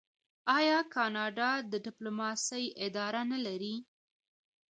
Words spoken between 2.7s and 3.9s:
اداره نلري؟